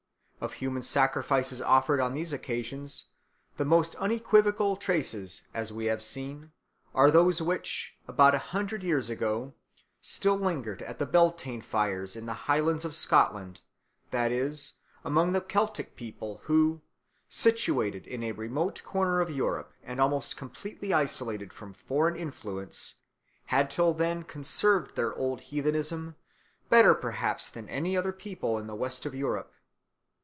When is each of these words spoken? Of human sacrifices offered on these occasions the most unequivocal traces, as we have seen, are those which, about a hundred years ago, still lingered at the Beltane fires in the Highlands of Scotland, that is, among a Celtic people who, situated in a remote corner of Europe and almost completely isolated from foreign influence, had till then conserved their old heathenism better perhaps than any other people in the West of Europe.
Of 0.43 0.53
human 0.53 0.81
sacrifices 0.81 1.61
offered 1.61 1.99
on 1.99 2.15
these 2.15 2.33
occasions 2.33 3.11
the 3.57 3.63
most 3.63 3.93
unequivocal 3.97 4.75
traces, 4.75 5.43
as 5.53 5.71
we 5.71 5.85
have 5.85 6.01
seen, 6.01 6.51
are 6.95 7.11
those 7.11 7.43
which, 7.43 7.95
about 8.07 8.33
a 8.33 8.39
hundred 8.39 8.81
years 8.81 9.07
ago, 9.11 9.53
still 10.01 10.35
lingered 10.35 10.81
at 10.81 10.97
the 10.97 11.05
Beltane 11.05 11.61
fires 11.61 12.15
in 12.15 12.25
the 12.25 12.33
Highlands 12.49 12.85
of 12.85 12.95
Scotland, 12.95 13.61
that 14.09 14.31
is, 14.31 14.77
among 15.05 15.35
a 15.35 15.41
Celtic 15.41 15.95
people 15.95 16.41
who, 16.45 16.81
situated 17.29 18.07
in 18.07 18.23
a 18.23 18.31
remote 18.31 18.81
corner 18.83 19.21
of 19.21 19.29
Europe 19.29 19.73
and 19.83 20.01
almost 20.01 20.37
completely 20.37 20.91
isolated 20.91 21.53
from 21.53 21.71
foreign 21.71 22.15
influence, 22.15 22.95
had 23.45 23.69
till 23.69 23.93
then 23.93 24.23
conserved 24.23 24.95
their 24.95 25.13
old 25.13 25.41
heathenism 25.41 26.15
better 26.67 26.95
perhaps 26.95 27.47
than 27.51 27.69
any 27.69 27.95
other 27.95 28.11
people 28.11 28.57
in 28.57 28.65
the 28.65 28.73
West 28.75 29.05
of 29.05 29.13
Europe. 29.13 29.53